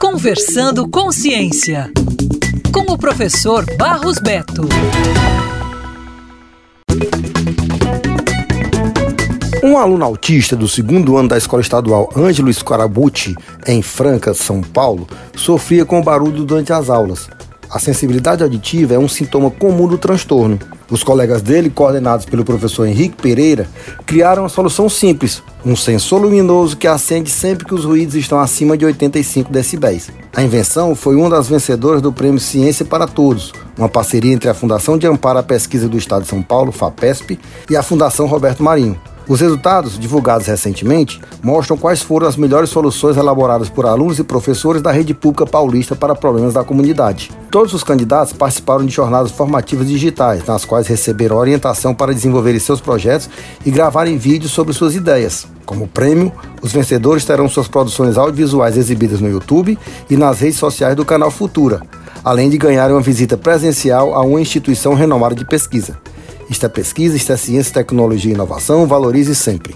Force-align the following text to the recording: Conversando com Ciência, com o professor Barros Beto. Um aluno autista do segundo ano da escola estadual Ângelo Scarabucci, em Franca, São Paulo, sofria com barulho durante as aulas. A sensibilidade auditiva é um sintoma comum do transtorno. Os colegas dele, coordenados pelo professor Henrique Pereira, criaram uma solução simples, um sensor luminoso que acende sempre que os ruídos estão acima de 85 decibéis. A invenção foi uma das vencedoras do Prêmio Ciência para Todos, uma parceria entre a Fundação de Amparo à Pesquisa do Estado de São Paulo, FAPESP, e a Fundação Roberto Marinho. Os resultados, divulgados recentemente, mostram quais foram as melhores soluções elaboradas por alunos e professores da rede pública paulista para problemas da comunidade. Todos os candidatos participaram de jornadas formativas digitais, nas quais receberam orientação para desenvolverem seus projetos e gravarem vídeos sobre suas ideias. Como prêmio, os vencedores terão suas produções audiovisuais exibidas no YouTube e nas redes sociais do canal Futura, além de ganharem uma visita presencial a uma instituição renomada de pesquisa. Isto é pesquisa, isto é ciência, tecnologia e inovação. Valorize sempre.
Conversando 0.00 0.88
com 0.88 1.10
Ciência, 1.10 1.90
com 2.72 2.92
o 2.92 2.98
professor 2.98 3.64
Barros 3.76 4.18
Beto. 4.18 4.68
Um 9.62 9.76
aluno 9.76 10.04
autista 10.04 10.56
do 10.56 10.68
segundo 10.68 11.16
ano 11.16 11.28
da 11.28 11.36
escola 11.36 11.62
estadual 11.62 12.10
Ângelo 12.16 12.52
Scarabucci, 12.52 13.34
em 13.66 13.82
Franca, 13.82 14.34
São 14.34 14.62
Paulo, 14.62 15.06
sofria 15.34 15.84
com 15.84 16.02
barulho 16.02 16.44
durante 16.44 16.72
as 16.72 16.88
aulas. 16.88 17.28
A 17.70 17.78
sensibilidade 17.78 18.42
auditiva 18.42 18.94
é 18.94 18.98
um 18.98 19.08
sintoma 19.08 19.50
comum 19.50 19.86
do 19.86 19.98
transtorno. 19.98 20.58
Os 20.90 21.02
colegas 21.02 21.42
dele, 21.42 21.68
coordenados 21.68 22.24
pelo 22.24 22.44
professor 22.44 22.86
Henrique 22.86 23.20
Pereira, 23.20 23.68
criaram 24.06 24.44
uma 24.44 24.48
solução 24.48 24.88
simples, 24.88 25.42
um 25.64 25.76
sensor 25.76 26.22
luminoso 26.22 26.76
que 26.76 26.86
acende 26.86 27.30
sempre 27.30 27.66
que 27.66 27.74
os 27.74 27.84
ruídos 27.84 28.14
estão 28.14 28.38
acima 28.38 28.76
de 28.76 28.86
85 28.86 29.52
decibéis. 29.52 30.08
A 30.34 30.42
invenção 30.42 30.94
foi 30.94 31.14
uma 31.14 31.28
das 31.28 31.48
vencedoras 31.48 32.00
do 32.00 32.10
Prêmio 32.10 32.40
Ciência 32.40 32.86
para 32.86 33.06
Todos, 33.06 33.52
uma 33.76 33.88
parceria 33.88 34.32
entre 34.32 34.48
a 34.48 34.54
Fundação 34.54 34.96
de 34.96 35.06
Amparo 35.06 35.38
à 35.38 35.42
Pesquisa 35.42 35.88
do 35.88 35.98
Estado 35.98 36.22
de 36.22 36.28
São 36.28 36.42
Paulo, 36.42 36.72
FAPESP, 36.72 37.38
e 37.68 37.76
a 37.76 37.82
Fundação 37.82 38.26
Roberto 38.26 38.62
Marinho. 38.62 38.98
Os 39.28 39.42
resultados, 39.42 39.98
divulgados 39.98 40.46
recentemente, 40.46 41.20
mostram 41.42 41.76
quais 41.76 42.00
foram 42.00 42.26
as 42.26 42.34
melhores 42.34 42.70
soluções 42.70 43.18
elaboradas 43.18 43.68
por 43.68 43.84
alunos 43.84 44.18
e 44.18 44.24
professores 44.24 44.80
da 44.80 44.90
rede 44.90 45.12
pública 45.12 45.44
paulista 45.44 45.94
para 45.94 46.14
problemas 46.14 46.54
da 46.54 46.64
comunidade. 46.64 47.30
Todos 47.50 47.74
os 47.74 47.84
candidatos 47.84 48.32
participaram 48.32 48.86
de 48.86 48.94
jornadas 48.94 49.30
formativas 49.30 49.86
digitais, 49.86 50.46
nas 50.46 50.64
quais 50.64 50.86
receberam 50.86 51.36
orientação 51.36 51.94
para 51.94 52.14
desenvolverem 52.14 52.58
seus 52.58 52.80
projetos 52.80 53.28
e 53.66 53.70
gravarem 53.70 54.16
vídeos 54.16 54.50
sobre 54.50 54.72
suas 54.72 54.94
ideias. 54.94 55.46
Como 55.66 55.86
prêmio, 55.86 56.32
os 56.62 56.72
vencedores 56.72 57.26
terão 57.26 57.50
suas 57.50 57.68
produções 57.68 58.16
audiovisuais 58.16 58.78
exibidas 58.78 59.20
no 59.20 59.28
YouTube 59.28 59.78
e 60.08 60.16
nas 60.16 60.40
redes 60.40 60.58
sociais 60.58 60.96
do 60.96 61.04
canal 61.04 61.30
Futura, 61.30 61.82
além 62.24 62.48
de 62.48 62.56
ganharem 62.56 62.96
uma 62.96 63.02
visita 63.02 63.36
presencial 63.36 64.14
a 64.14 64.22
uma 64.22 64.40
instituição 64.40 64.94
renomada 64.94 65.34
de 65.34 65.44
pesquisa. 65.44 65.98
Isto 66.50 66.66
é 66.66 66.68
pesquisa, 66.68 67.16
isto 67.16 67.32
é 67.32 67.36
ciência, 67.36 67.74
tecnologia 67.74 68.32
e 68.32 68.34
inovação. 68.34 68.86
Valorize 68.86 69.34
sempre. 69.34 69.74